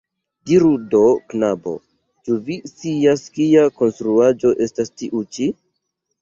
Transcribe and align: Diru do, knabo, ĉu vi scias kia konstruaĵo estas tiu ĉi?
Diru 0.51 0.69
do, 0.93 1.01
knabo, 1.33 1.73
ĉu 2.29 2.37
vi 2.47 2.57
scias 2.71 3.27
kia 3.37 3.67
konstruaĵo 3.83 4.55
estas 4.67 4.91
tiu 5.03 5.23
ĉi? 5.37 5.49